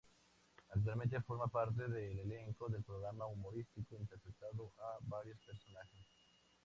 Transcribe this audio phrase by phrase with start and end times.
[0.73, 6.07] Actualmente forma parte del elenco del programa humorístico interpretando a varios personajes.